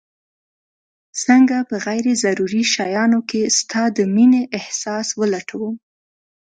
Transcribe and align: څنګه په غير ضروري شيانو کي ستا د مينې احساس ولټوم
څنګه 1.23 1.57
په 1.69 1.75
غير 1.85 2.05
ضروري 2.23 2.63
شيانو 2.73 3.19
کي 3.29 3.41
ستا 3.57 3.83
د 3.97 3.99
مينې 4.15 4.41
احساس 4.59 5.07
ولټوم 5.19 5.75